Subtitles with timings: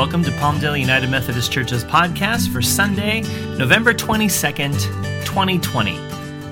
[0.00, 3.20] Welcome to Palmdale United Methodist Church's podcast for Sunday,
[3.58, 4.72] November 22nd,
[5.26, 5.98] 2020.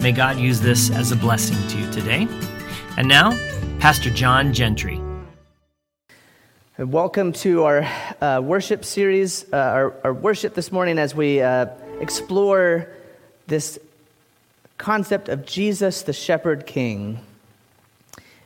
[0.03, 2.29] May God use this as a blessing to you today.
[2.99, 3.31] And now,
[3.79, 5.01] Pastor John Gentry.
[6.77, 7.89] Welcome to our
[8.21, 11.69] uh, worship series, uh, our, our, worship this morning as we uh,
[12.01, 12.93] explore
[13.47, 13.79] this
[14.77, 17.19] concept of Jesus, the Shepherd King.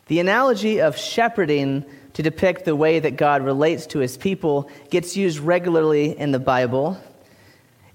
[0.07, 5.17] The analogy of shepherding to depict the way that God relates to his people gets
[5.17, 6.99] used regularly in the Bible.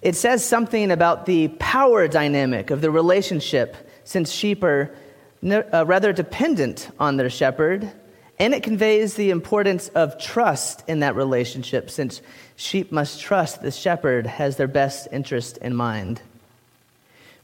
[0.01, 4.95] It says something about the power dynamic of the relationship, since sheep are
[5.43, 7.91] uh, rather dependent on their shepherd.
[8.39, 12.21] And it conveys the importance of trust in that relationship, since
[12.55, 16.21] sheep must trust the shepherd has their best interest in mind.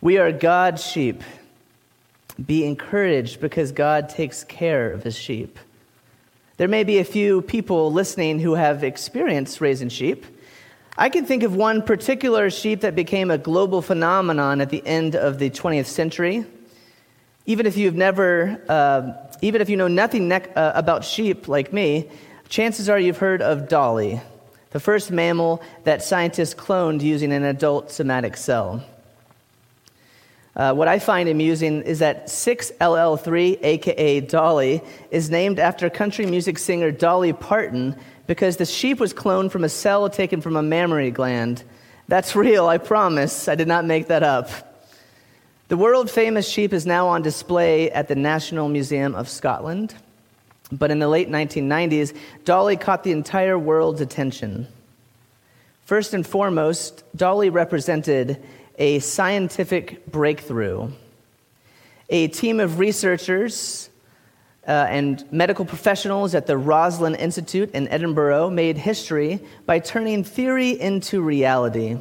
[0.02, 1.24] We are God's sheep.
[2.44, 5.58] Be encouraged because God takes care of his sheep.
[6.58, 10.26] There may be a few people listening who have experienced raising sheep.
[10.96, 15.16] I can think of one particular sheep that became a global phenomenon at the end
[15.16, 16.46] of the 20th century.
[17.48, 21.74] Even if you've never, uh, even if you know nothing ne- uh, about sheep like
[21.74, 22.08] me,
[22.50, 24.22] chances are you've heard of Dolly,
[24.70, 28.84] the first mammal that scientists cloned using an adult somatic cell.
[30.56, 36.60] Uh, what I find amusing is that 6LL3, aka Dolly, is named after country music
[36.60, 37.96] singer Dolly Parton
[38.28, 41.64] because the sheep was cloned from a cell taken from a mammary gland.
[42.08, 43.48] That's real, I promise.
[43.48, 44.50] I did not make that up.
[45.70, 49.96] The world famous sheep is now on display at the National Museum of Scotland.
[50.72, 54.68] But in the late 1990s, Dolly caught the entire world's attention.
[55.86, 58.44] First and foremost, Dolly represented
[58.78, 60.92] a scientific breakthrough.
[62.10, 63.90] A team of researchers
[64.68, 70.80] uh, and medical professionals at the Roslin Institute in Edinburgh made history by turning theory
[70.80, 71.98] into reality.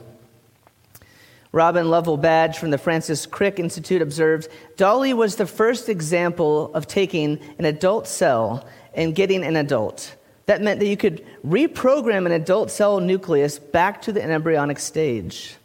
[1.50, 6.86] Robin Lovell Badge from the Francis Crick Institute observed Dolly was the first example of
[6.86, 10.16] taking an adult cell and getting an adult.
[10.46, 15.56] That meant that you could reprogram an adult cell nucleus back to the embryonic stage.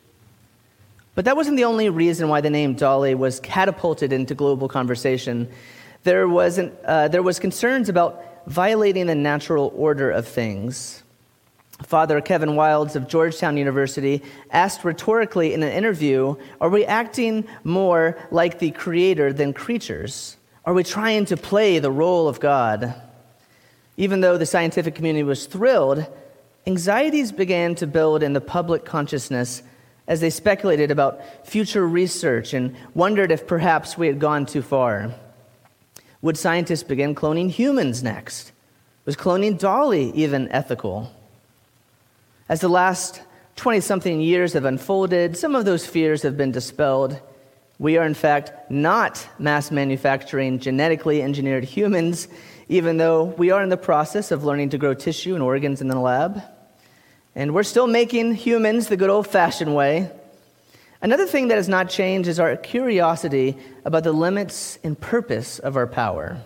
[1.17, 5.49] But that wasn't the only reason why the name Dolly was catapulted into global conversation.
[6.03, 11.01] There, was uh, there was concerns about violating the natural order of things.
[11.81, 18.15] Father Kevin Wildes of Georgetown University asked rhetorically in an interview Are we acting more
[18.29, 20.37] like the creator than creatures?
[20.65, 22.93] Are we trying to play the role of God?
[23.97, 26.05] Even though the scientific community was thrilled,
[26.67, 29.63] anxieties began to build in the public consciousness
[30.07, 35.13] as they speculated about future research and wondered if perhaps we had gone too far.
[36.21, 38.51] Would scientists begin cloning humans next?
[39.05, 41.11] Was cloning Dolly even ethical?
[42.49, 43.21] As the last
[43.57, 47.19] 20 something years have unfolded, some of those fears have been dispelled.
[47.79, 52.27] We are, in fact, not mass manufacturing genetically engineered humans,
[52.69, 55.87] even though we are in the process of learning to grow tissue and organs in
[55.87, 56.41] the lab.
[57.37, 60.09] And we're still making humans the good old fashioned way.
[61.03, 63.55] Another thing that has not changed is our curiosity
[63.85, 66.41] about the limits and purpose of our power.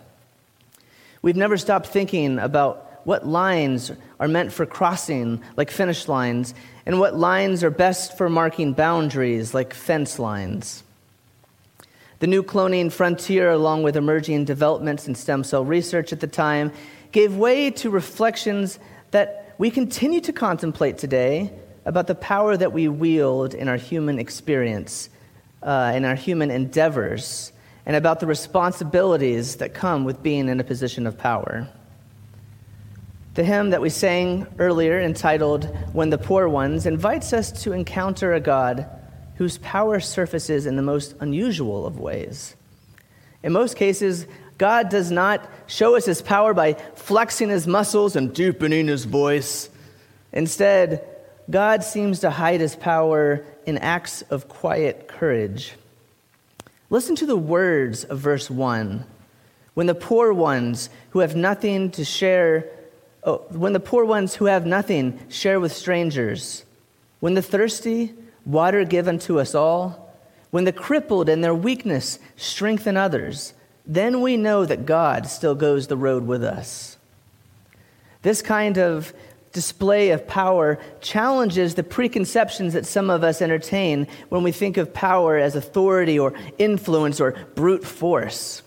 [1.22, 6.54] We've never stopped thinking about what lines are meant for crossing, like finish lines,
[6.86, 10.84] and what lines are best for marking boundaries, like fence lines.
[12.20, 16.74] The new cloning frontier, along with emerging developments in stem cell research at the time,
[17.14, 18.78] gave way to reflections
[19.12, 21.54] that we continue to contemplate today
[21.86, 25.08] about the power that we wield in our human experience,
[25.62, 27.52] uh, in our human endeavors,
[27.86, 31.70] and about the responsibilities that come with being in a position of power.
[33.36, 38.34] The hymn that we sang earlier, entitled When the Poor Ones, invites us to encounter
[38.34, 38.88] a God
[39.36, 42.56] whose power surfaces in the most unusual of ways.
[43.44, 44.26] In most cases,
[44.62, 49.72] God does not show us his power by flexing his muscles and deepening his voice.
[50.32, 51.04] Instead,
[51.50, 55.74] God seems to hide his power in acts of quiet courage.
[56.92, 59.04] Listen to the words of verse 1.
[59.74, 62.70] When the poor ones who have nothing to share,
[63.24, 66.66] oh, when the poor ones who have nothing share with strangers,
[67.20, 68.14] when the thirsty,
[68.46, 70.16] water given to us all,
[70.52, 73.56] when the crippled in their weakness strengthen others,
[73.86, 76.98] then we know that God still goes the road with us.
[78.22, 79.14] This kind of
[79.52, 84.94] display of power challenges the preconceptions that some of us entertain when we think of
[84.94, 88.62] power as authority or influence or brute force.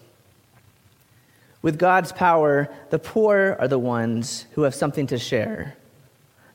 [1.62, 5.76] With God's power, the poor are the ones who have something to share.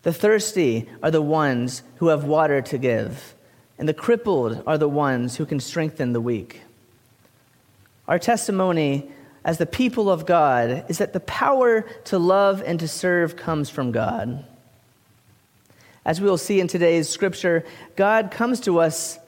[0.03, 3.33] The thirsty are the ones who have water to give,
[3.79, 6.61] and the crippled are the ones who can strengthen the weak.
[8.09, 9.11] Our testimony
[9.45, 13.69] as the people of God is that the power to love and to serve comes
[13.69, 14.43] from God.
[16.03, 17.63] As we will see in today's scripture,
[17.95, 19.19] God comes to us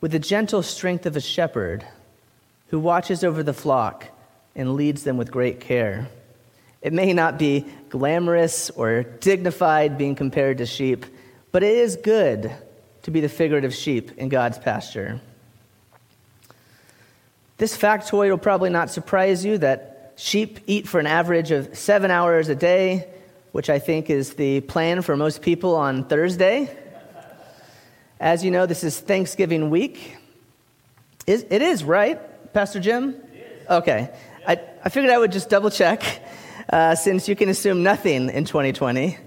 [0.00, 1.86] with the gentle strength of a shepherd
[2.68, 4.06] who watches over the flock
[4.56, 6.08] and leads them with great care.
[6.80, 11.04] It may not be glamorous or dignified being compared to sheep,
[11.52, 12.50] but it is good
[13.02, 15.20] to be the figurative sheep in God's pasture.
[17.62, 22.10] This factoid will probably not surprise you that sheep eat for an average of seven
[22.10, 23.08] hours a day,
[23.52, 26.76] which I think is the plan for most people on Thursday.
[28.18, 30.16] As you know, this is Thanksgiving week.
[31.24, 33.14] It is, right, Pastor Jim?
[33.70, 34.10] Okay.
[34.44, 36.02] I, I figured I would just double check
[36.68, 39.18] uh, since you can assume nothing in 2020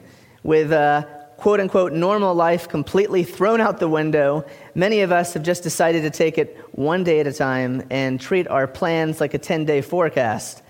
[0.44, 1.06] with uh,
[1.38, 4.46] quote unquote normal life completely thrown out the window.
[4.74, 8.20] Many of us have just decided to take it one day at a time and
[8.20, 10.62] treat our plans like a 10 day forecast.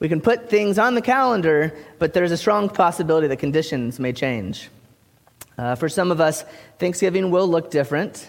[0.00, 4.12] We can put things on the calendar, but there's a strong possibility that conditions may
[4.12, 4.68] change.
[5.56, 6.44] Uh, for some of us,
[6.80, 8.28] Thanksgiving will look different.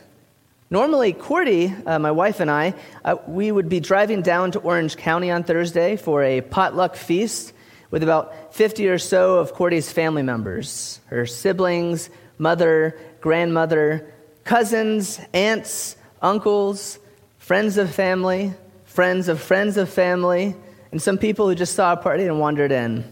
[0.69, 4.95] Normally, Cordy, uh, my wife, and I, uh, we would be driving down to Orange
[4.97, 7.53] County on Thursday for a potluck feast
[7.89, 14.12] with about 50 or so of Cordy's family members her siblings, mother, grandmother,
[14.44, 17.00] cousins, aunts, uncles,
[17.44, 18.54] friends of family,
[18.86, 20.56] friends of friends of family,
[20.94, 23.04] and some people who just saw a party and wandered in.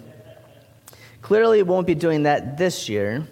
[1.22, 3.28] Clearly, won't be doing that this year.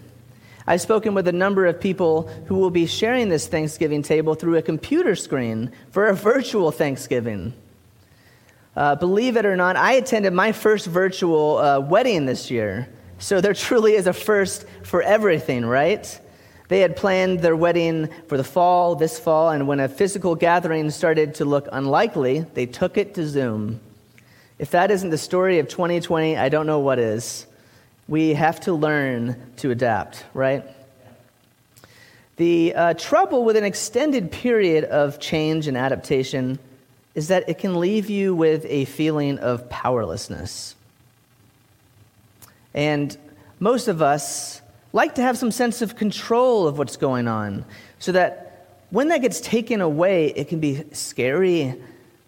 [0.67, 4.57] I've spoken with a number of people who will be sharing this Thanksgiving table through
[4.57, 7.53] a computer screen for a virtual Thanksgiving.
[8.75, 12.89] Uh, believe it or not, I attended my first virtual uh, wedding this year.
[13.19, 16.19] So there truly is a first for everything, right?
[16.69, 20.91] They had planned their wedding for the fall, this fall, and when a physical gathering
[20.91, 23.81] started to look unlikely, they took it to Zoom.
[24.59, 27.47] If that isn't the story of 2020, I don't know what is.
[28.07, 30.63] We have to learn to adapt, right?
[32.35, 36.59] The uh, trouble with an extended period of change and adaptation
[37.15, 40.75] is that it can leave you with a feeling of powerlessness.
[42.75, 43.17] And
[43.59, 44.61] most of us
[44.93, 47.65] like to have some sense of control of what's going on
[47.99, 51.75] so that when that gets taken away, it can be scary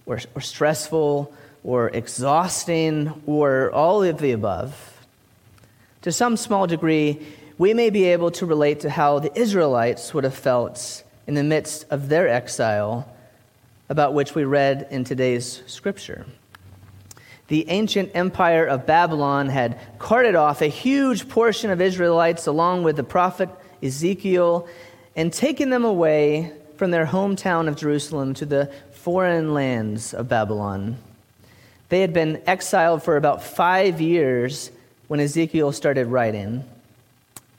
[0.05, 5.05] or, or stressful or exhausting or all of the above.
[6.03, 7.19] To some small degree,
[7.57, 11.43] we may be able to relate to how the Israelites would have felt in the
[11.43, 13.07] midst of their exile
[13.89, 16.25] about which we read in today's scripture.
[17.51, 22.95] The ancient empire of Babylon had carted off a huge portion of Israelites along with
[22.95, 23.49] the prophet
[23.83, 24.69] Ezekiel
[25.17, 30.95] and taken them away from their hometown of Jerusalem to the foreign lands of Babylon.
[31.89, 34.71] They had been exiled for about five years
[35.09, 36.63] when Ezekiel started writing.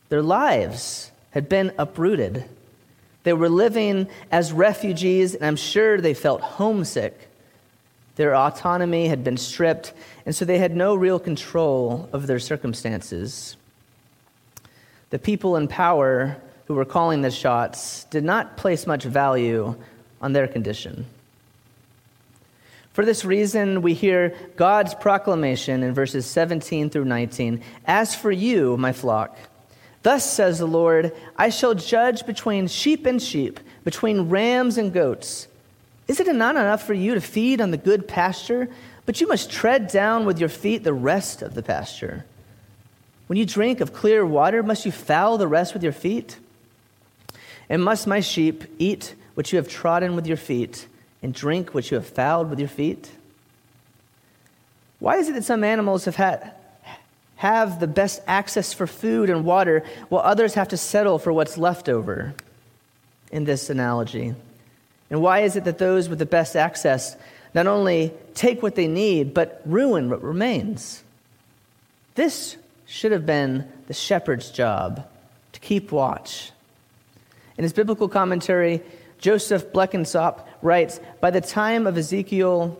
[0.08, 2.46] Their lives had been uprooted.
[3.24, 7.28] They were living as refugees, and I'm sure they felt homesick.
[8.22, 9.92] Their autonomy had been stripped,
[10.24, 13.56] and so they had no real control of their circumstances.
[15.10, 16.36] The people in power
[16.66, 19.74] who were calling the shots did not place much value
[20.20, 21.06] on their condition.
[22.92, 28.76] For this reason, we hear God's proclamation in verses 17 through 19 As for you,
[28.76, 29.36] my flock,
[30.04, 35.48] Thus says the Lord, I shall judge between sheep and sheep, between rams and goats.
[36.12, 38.68] Is it not enough for you to feed on the good pasture,
[39.06, 42.26] but you must tread down with your feet the rest of the pasture?
[43.28, 46.36] When you drink of clear water, must you foul the rest with your feet?
[47.70, 50.86] And must my sheep eat what you have trodden with your feet,
[51.22, 53.10] and drink what you have fouled with your feet?
[54.98, 56.52] Why is it that some animals have had
[57.36, 61.56] have the best access for food and water, while others have to settle for what's
[61.56, 62.34] left over
[63.30, 64.34] in this analogy?
[65.12, 67.16] And why is it that those with the best access
[67.54, 71.04] not only take what they need, but ruin what remains?
[72.16, 75.06] This should have been the shepherd's job
[75.52, 76.50] to keep watch.
[77.56, 78.82] In his biblical commentary,
[79.18, 82.76] Joseph Blenkinsopp writes By the time of Ezekiel,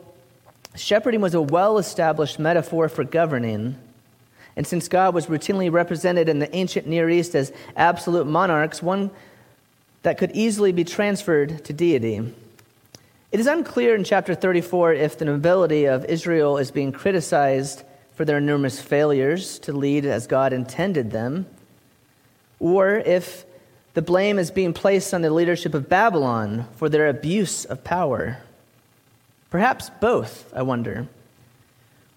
[0.75, 3.77] shepherding was a well established metaphor for governing
[4.57, 9.11] and since God was routinely represented in the ancient Near East as absolute monarchs, one
[10.03, 12.35] that could easily be transferred to deity.
[13.31, 17.83] It is unclear in chapter 34 if the nobility of Israel is being criticized
[18.15, 21.47] for their enormous failures to lead as God intended them.
[22.61, 23.45] or if
[23.95, 28.39] the blame is being placed on the leadership of Babylon for their abuse of power.
[29.51, 31.09] Perhaps both, I wonder.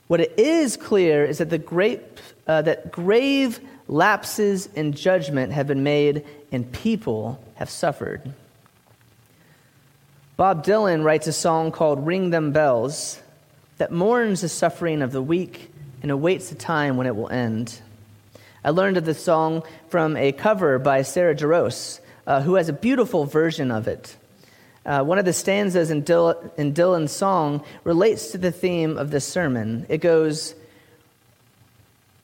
[0.08, 2.02] What it is clear is that, the great,
[2.48, 8.34] uh, that grave lapses in judgment have been made and people have suffered.
[10.38, 13.22] Bob Dylan writes a song called Ring Them Bells
[13.78, 15.72] that mourns the suffering of the weak
[16.02, 17.82] and awaits the time when it will end.
[18.64, 22.74] I learned of the song from a cover by Sarah Jarosz, uh, who has a
[22.74, 24.18] beautiful version of it.
[24.86, 29.10] Uh, one of the stanzas in, Dylan, in Dylan's song relates to the theme of
[29.10, 29.86] this sermon.
[29.90, 30.54] It goes,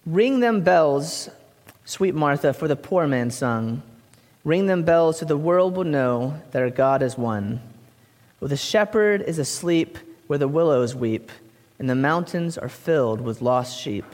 [0.06, 1.30] Ring them bells,
[1.86, 3.82] sweet Martha, for the poor man sung.
[4.44, 7.62] Ring them bells so the world will know that our God is one.
[8.40, 11.32] Where the shepherd is asleep, where the willows weep,
[11.78, 14.06] and the mountains are filled with lost sheep.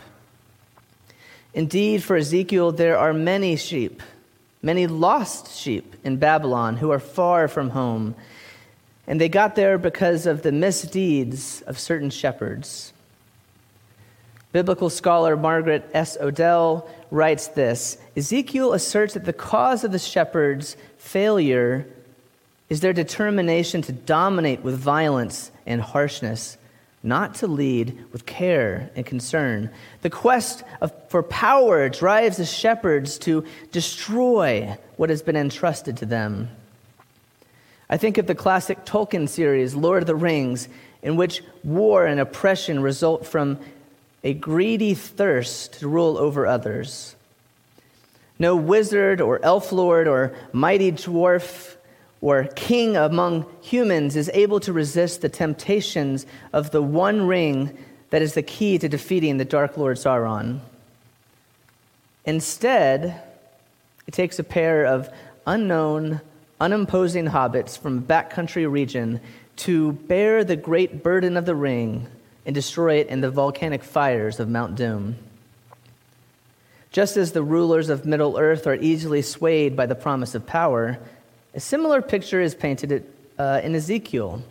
[1.53, 4.03] Indeed, for Ezekiel, there are many sheep,
[4.61, 8.15] many lost sheep in Babylon who are far from home.
[9.07, 12.91] And they got there because of the misdeeds of certain shepherds.
[14.51, 16.17] Biblical scholar Margaret S.
[16.19, 21.87] Odell writes this Ezekiel asserts that the cause of the shepherds' failure
[22.69, 26.57] is their determination to dominate with violence and harshness
[27.03, 29.69] not to lead with care and concern.
[30.01, 36.05] The quest of, for power drives the shepherds to destroy what has been entrusted to
[36.05, 36.49] them.
[37.89, 40.67] I think of the classic Tolkien series, Lord of the Rings,
[41.01, 43.59] in which war and oppression result from
[44.23, 47.15] a greedy thirst to rule over others.
[48.39, 51.75] No wizard or elf lord or mighty dwarf
[52.21, 57.77] or king among humans is able to resist the temptations of the one ring
[58.09, 60.59] that is the key to defeating the Dark Lord Sauron.
[62.25, 63.21] Instead,
[64.07, 65.09] it takes a pair of
[65.45, 66.21] unknown,
[66.59, 69.19] unimposing hobbits from a backcountry region
[69.57, 72.07] to bear the great burden of the ring
[72.45, 75.17] and destroy it in the volcanic fires of Mount Doom.
[76.91, 80.97] Just as the rulers of Middle Earth are easily swayed by the promise of power,
[81.53, 83.05] a similar picture is painted
[83.37, 84.41] uh, in Ezekiel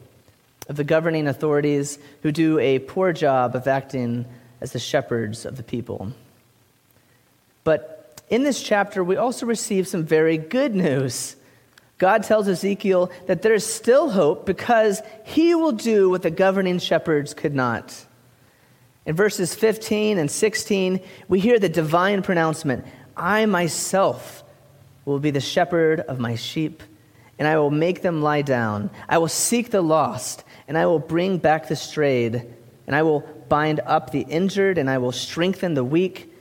[0.68, 4.26] of the governing authorities who do a poor job of acting
[4.60, 6.12] as the shepherds of the people.
[7.64, 11.35] But in this chapter, we also receive some very good news.
[11.98, 16.78] God tells Ezekiel that there is still hope because he will do what the governing
[16.78, 18.06] shepherds could not.
[19.06, 22.84] In verses 15 and 16, we hear the divine pronouncement
[23.16, 24.44] I myself
[25.06, 26.82] will be the shepherd of my sheep
[27.38, 28.90] and I will make them lie down.
[29.08, 32.46] I will seek the lost, and I will bring back the strayed,
[32.86, 36.32] and I will bind up the injured, and I will strengthen the weak.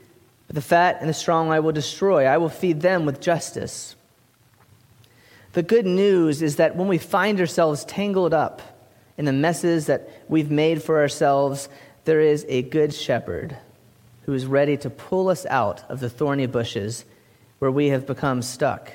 [0.48, 2.26] But the fat and the strong I will destroy.
[2.26, 3.96] I will feed them with justice.
[5.56, 8.62] The good news is that when we find ourselves tangled up
[9.18, 11.70] in the messes that we've made for ourselves,
[12.04, 13.56] there is a good shepherd
[14.26, 17.06] who is ready to pull us out of the thorny bushes
[17.60, 18.92] where we have become stuck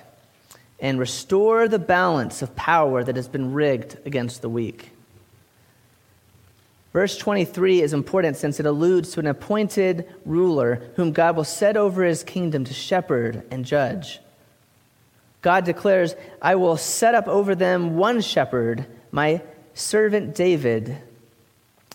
[0.78, 4.90] and restore the balance of power that has been rigged against the weak.
[6.92, 11.78] Verse 23 is important since it alludes to an appointed ruler whom God will set
[11.78, 14.20] over his kingdom to shepherd and judge.
[15.42, 19.42] God declares, I will set up over them one shepherd, my
[19.74, 20.96] servant David,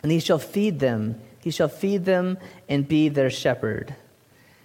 [0.02, 1.20] and he shall feed them.
[1.42, 3.96] He shall feed them and be their shepherd.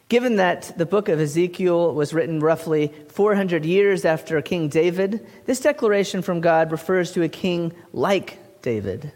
[0.09, 5.61] Given that the book of Ezekiel was written roughly 400 years after King David, this
[5.61, 9.13] declaration from God refers to a king like David.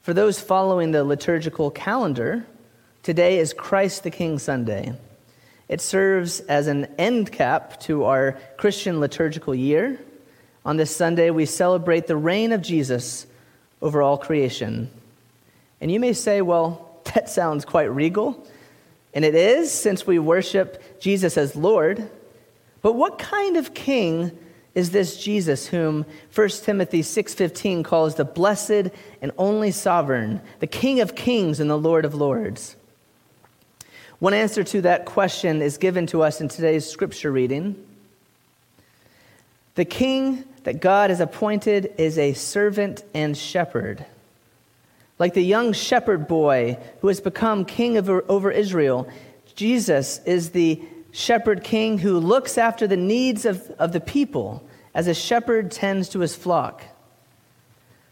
[0.00, 2.46] For those following the liturgical calendar,
[3.02, 4.94] today is Christ the King Sunday.
[5.68, 9.98] It serves as an end cap to our Christian liturgical year.
[10.64, 13.26] On this Sunday, we celebrate the reign of Jesus
[13.80, 14.90] over all creation.
[15.80, 18.46] And you may say, well, that sounds quite regal.
[19.12, 22.10] And it is, since we worship Jesus as Lord.
[22.82, 24.36] But what kind of king
[24.74, 26.04] is this Jesus whom
[26.34, 28.90] 1 Timothy 6:15 calls the blessed
[29.22, 32.76] and only sovereign, the King of kings and the Lord of lords?
[34.20, 37.84] One answer to that question is given to us in today's scripture reading.
[39.74, 44.06] The king that God has appointed is a servant and shepherd.
[45.18, 49.08] Like the young shepherd boy who has become king over, over Israel,
[49.56, 50.80] Jesus is the
[51.12, 54.62] shepherd king who looks after the needs of, of the people
[54.94, 56.82] as a shepherd tends to his flock.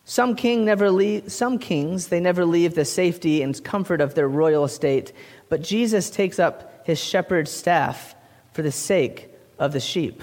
[0.04, 4.28] Some, king never leave, some kings, they never leave the safety and comfort of their
[4.28, 5.12] royal estate,
[5.52, 8.14] but Jesus takes up his shepherd's staff,
[8.54, 9.28] for the sake
[9.58, 10.22] of the sheep.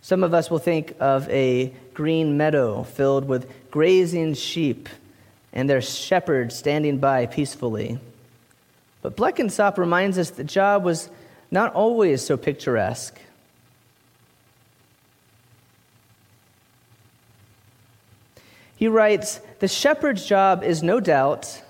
[0.00, 4.88] Some of us will think of a green meadow filled with grazing sheep
[5.52, 7.98] and their shepherd standing by peacefully.
[9.02, 11.10] But Blenkinsopp reminds us that Job was
[11.50, 13.20] not always so picturesque.
[18.76, 21.62] He writes, The shepherd's job is no doubt,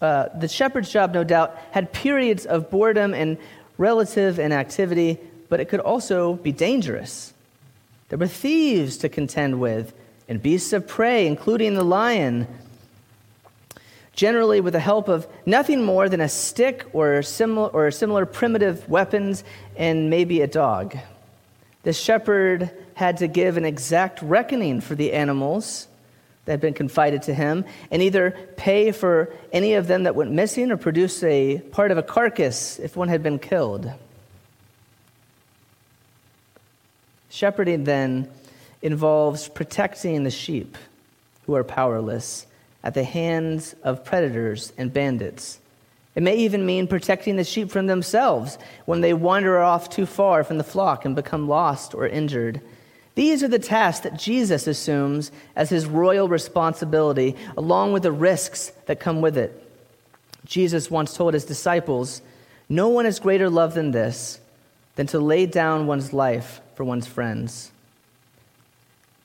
[0.00, 3.36] uh, the shepherd's job, no doubt, had periods of boredom and
[3.76, 7.34] relative inactivity, but it could also be dangerous.
[8.08, 9.92] There were thieves to contend with,
[10.28, 12.46] and beasts of prey, including the lion,
[14.12, 18.88] generally with the help of nothing more than a stick or similar, or similar primitive
[18.88, 19.44] weapons
[19.76, 20.96] and maybe a dog.
[21.82, 25.88] The shepherd had to give an exact reckoning for the animals
[26.44, 30.30] that had been confided to him and either pay for any of them that went
[30.32, 33.92] missing or produce a part of a carcass if one had been killed.
[37.28, 38.28] Shepherding then
[38.82, 40.76] involves protecting the sheep
[41.46, 42.46] who are powerless
[42.82, 45.60] at the hands of predators and bandits.
[46.14, 50.42] It may even mean protecting the sheep from themselves when they wander off too far
[50.42, 52.60] from the flock and become lost or injured.
[53.20, 58.72] These are the tasks that Jesus assumes as his royal responsibility, along with the risks
[58.86, 59.62] that come with it.
[60.46, 62.22] Jesus once told his disciples,
[62.70, 64.40] No one has greater love than this,
[64.96, 67.72] than to lay down one's life for one's friends.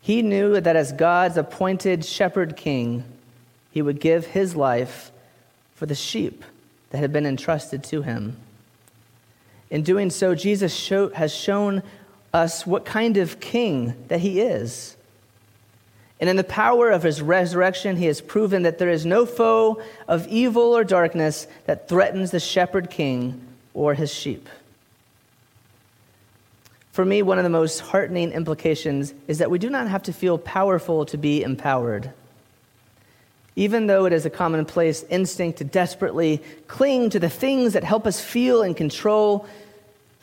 [0.02, 3.06] He knew that as God's appointed shepherd king,
[3.72, 5.10] he would give his life
[5.74, 6.44] for the sheep
[6.90, 8.36] that had been entrusted to him.
[9.70, 11.82] In doing so, Jesus show, has shown
[12.36, 14.98] us what kind of king that he is.
[16.20, 19.82] And in the power of his resurrection, he has proven that there is no foe
[20.08, 23.42] of evil or darkness that threatens the shepherd king
[23.74, 24.50] or his sheep.
[26.92, 30.14] For me, one of the most heartening implications is that we do not have to
[30.14, 32.12] feel powerful to be empowered.
[33.56, 38.06] Even though it is a commonplace instinct to desperately cling to the things that help
[38.06, 39.48] us feel in control,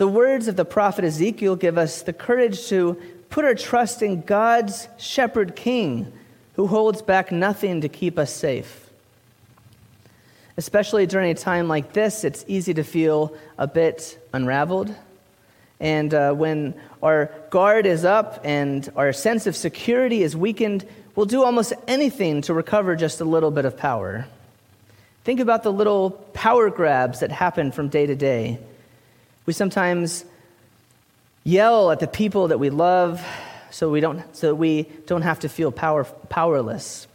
[0.03, 4.21] the words of the prophet Ezekiel give us the courage to put our trust in
[4.23, 6.13] God's shepherd king
[6.55, 8.91] who holds back nothing to keep us safe.
[10.57, 14.93] Especially during a time like this, it's easy to feel a bit unraveled.
[15.79, 20.85] And uh, when our guard is up and our sense of security is weakened,
[21.15, 24.27] we'll do almost anything to recover just a little bit of power.
[25.23, 28.59] Think about the little power grabs that happen from day to day.
[29.47, 30.25] We sometimes
[31.45, 33.25] yell at the people that we love
[33.71, 37.07] so we don't, so we don't have to feel power, powerless.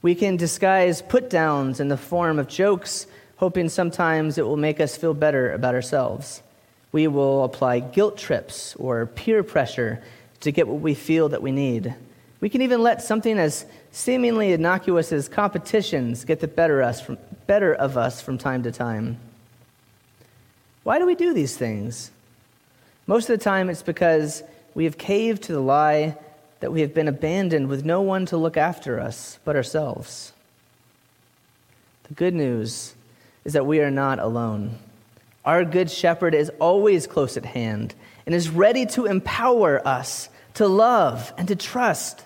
[0.00, 4.80] We can disguise put downs in the form of jokes, hoping sometimes it will make
[4.80, 6.42] us feel better about ourselves.
[6.92, 10.02] We will apply guilt trips or peer pressure
[10.40, 11.94] to get what we feel that we need.
[12.40, 17.18] We can even let something as seemingly innocuous as competitions get the better, us from,
[17.46, 19.18] better of us from time to time.
[20.86, 22.12] Why do we do these things?
[23.08, 26.16] Most of the time, it's because we have caved to the lie
[26.60, 30.32] that we have been abandoned with no one to look after us but ourselves.
[32.04, 32.94] The good news
[33.44, 34.78] is that we are not alone.
[35.44, 40.68] Our good shepherd is always close at hand and is ready to empower us to
[40.68, 42.22] love and to trust.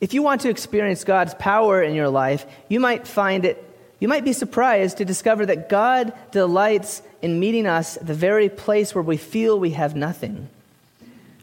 [0.00, 4.08] If you want to experience God's power in your life, you might find it, you
[4.08, 8.94] might be surprised to discover that God delights in meeting us at the very place
[8.94, 10.48] where we feel we have nothing.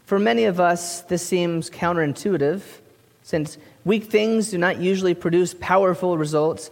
[0.06, 2.62] For many of us, this seems counterintuitive,
[3.22, 6.70] since weak things do not usually produce powerful results,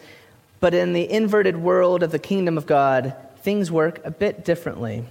[0.61, 5.05] but in the inverted world of the kingdom of God, things work a bit differently.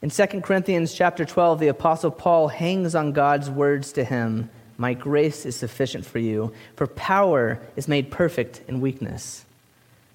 [0.00, 4.48] In 2 Corinthians chapter 12, the apostle Paul hangs on God's words to him,
[4.78, 9.44] "My grace is sufficient for you, for power is made perfect in weakness."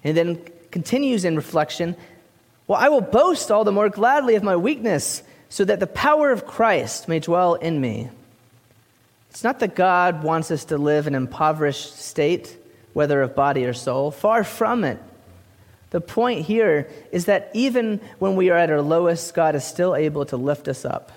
[0.02, 0.40] And then
[0.72, 1.94] continues in reflection,
[2.66, 6.32] "Well, I will boast all the more gladly of my weakness, so that the power
[6.32, 8.08] of Christ may dwell in me."
[9.30, 12.56] It's not that God wants us to live in an impoverished state,
[12.92, 14.10] whether of body or soul.
[14.10, 14.98] Far from it.
[15.90, 19.94] The point here is that even when we are at our lowest, God is still
[19.94, 21.12] able to lift us up.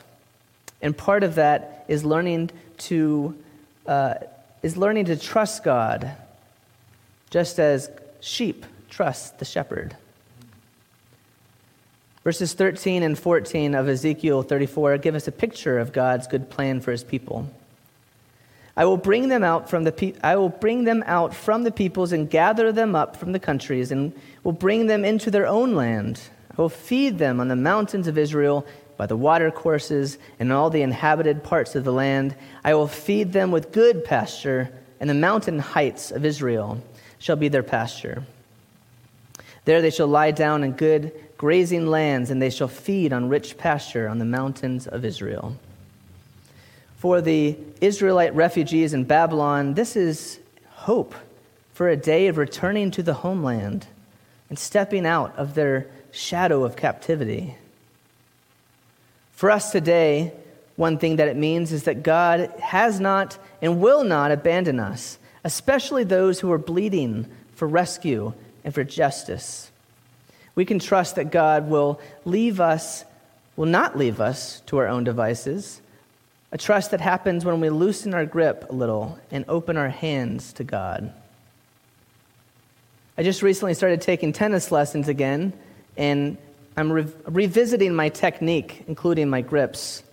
[0.81, 3.35] And part of that is learning to,
[3.85, 4.15] uh,
[4.63, 6.11] is learning to trust God,
[7.29, 9.95] just as sheep trust the shepherd.
[12.23, 16.81] Verses 13 and 14 of Ezekiel 34 give us a picture of God's good plan
[16.81, 17.47] for his people.
[18.75, 21.71] I will bring them out from the pe- I will bring them out from the
[21.71, 24.13] peoples and gather them up from the countries and
[24.43, 26.21] will bring them into their own land.
[26.51, 30.81] I will feed them on the mountains of Israel by the watercourses and all the
[30.81, 32.35] inhabited parts of the land.
[32.63, 36.81] I will feed them with good pasture, and the mountain heights of Israel
[37.19, 38.23] shall be their pasture.
[39.65, 43.57] There they shall lie down in good grazing lands, and they shall feed on rich
[43.57, 45.55] pasture on the mountains of Israel.
[46.97, 50.39] For the Israelite refugees in Babylon, this is
[50.71, 51.13] hope
[51.73, 53.85] for a day of returning to the homeland
[54.49, 57.55] and stepping out of their shadow of captivity.
[59.37, 60.33] For us today,
[60.77, 65.19] one thing that it means is that God has not and will not abandon us,
[65.43, 69.69] especially those who are bleeding for rescue and for justice.
[70.55, 73.05] We can trust that God will leave us,
[73.55, 75.81] will not leave us to our own devices.
[76.51, 80.51] A trust that happens when we loosen our grip a little and open our hands
[80.53, 81.13] to God.
[83.19, 85.53] I just recently started taking tennis lessons again,
[85.95, 86.39] and
[86.77, 90.03] I'm re- revisiting my technique, including my grips.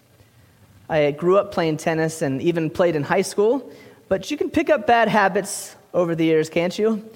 [0.89, 3.71] I grew up playing tennis and even played in high school,
[4.09, 7.07] but you can pick up bad habits over the years, can't you?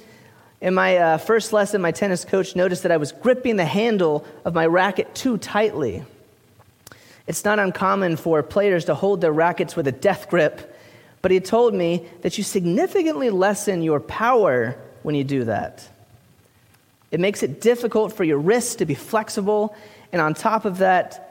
[0.60, 4.26] In my uh, first lesson, my tennis coach noticed that I was gripping the handle
[4.44, 6.04] of my racket too tightly.
[7.26, 10.76] It's not uncommon for players to hold their rackets with a death grip,
[11.22, 15.88] but he told me that you significantly lessen your power when you do that.
[17.10, 19.74] It makes it difficult for your wrists to be flexible,
[20.12, 21.24] and on top of that,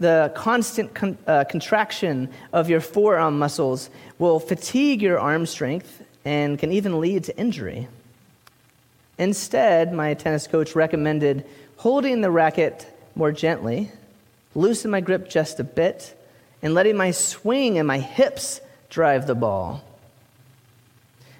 [0.00, 6.58] the constant con- uh, contraction of your forearm muscles will fatigue your arm strength and
[6.58, 7.86] can even lead to injury.
[9.18, 11.44] Instead, my tennis coach recommended
[11.76, 13.90] holding the racket more gently,
[14.54, 16.18] loosen my grip just a bit,
[16.62, 19.84] and letting my swing and my hips drive the ball.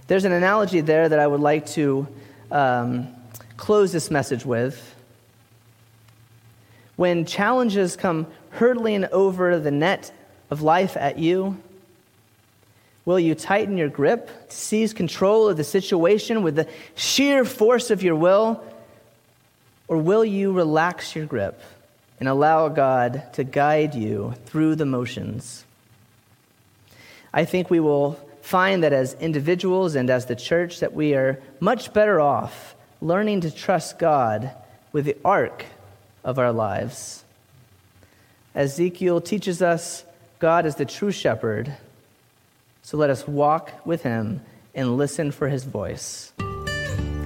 [0.07, 2.07] There's an analogy there that I would like to
[2.51, 3.14] um,
[3.57, 4.95] close this message with.
[6.97, 10.13] When challenges come hurtling over the net
[10.51, 11.61] of life at you,
[13.05, 18.03] will you tighten your grip seize control of the situation with the sheer force of
[18.03, 18.63] your will?
[19.89, 21.61] Or will you relax your grip
[22.19, 25.65] and allow God to guide you through the motions?
[27.33, 31.43] I think we will find that as individuals and as the church that we are
[31.61, 32.74] much better off
[33.05, 34.51] learning to trust God
[34.91, 35.67] with the arc
[36.25, 37.23] of our lives.
[38.55, 40.05] Ezekiel teaches us
[40.39, 41.77] God is the true shepherd,
[42.83, 44.41] so let us walk with him
[44.75, 46.33] and listen for his voice.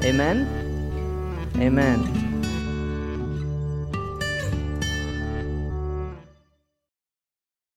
[0.03, 0.47] Amen.
[1.57, 2.28] Amen.